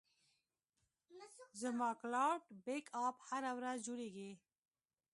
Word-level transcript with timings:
زما 1.61 1.89
کلاوډ 2.01 2.41
بیک 2.65 2.85
اپ 3.05 3.17
هره 3.29 3.51
ورځ 3.57 3.77
جوړېږي. 3.87 4.31